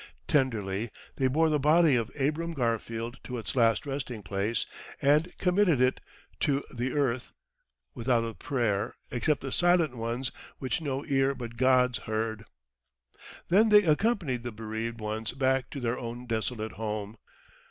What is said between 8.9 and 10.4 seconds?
except the silent ones